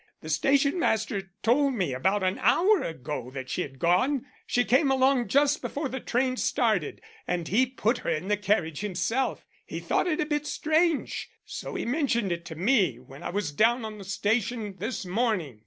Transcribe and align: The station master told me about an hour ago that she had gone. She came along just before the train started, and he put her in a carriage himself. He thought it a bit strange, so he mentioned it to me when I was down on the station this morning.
The 0.21 0.29
station 0.29 0.79
master 0.79 1.31
told 1.43 1.75
me 1.75 1.93
about 1.93 2.23
an 2.23 2.39
hour 2.39 2.81
ago 2.81 3.29
that 3.35 3.51
she 3.51 3.61
had 3.61 3.77
gone. 3.77 4.25
She 4.47 4.65
came 4.65 4.89
along 4.89 5.27
just 5.27 5.61
before 5.61 5.89
the 5.89 5.99
train 5.99 6.37
started, 6.37 7.01
and 7.27 7.47
he 7.47 7.67
put 7.67 7.99
her 7.99 8.09
in 8.09 8.31
a 8.31 8.35
carriage 8.37 8.79
himself. 8.79 9.45
He 9.63 9.79
thought 9.79 10.07
it 10.07 10.19
a 10.19 10.25
bit 10.25 10.47
strange, 10.47 11.29
so 11.45 11.75
he 11.75 11.85
mentioned 11.85 12.31
it 12.31 12.45
to 12.45 12.55
me 12.55 12.97
when 12.97 13.21
I 13.21 13.29
was 13.29 13.51
down 13.51 13.85
on 13.85 13.99
the 13.99 14.03
station 14.03 14.77
this 14.79 15.05
morning. 15.05 15.59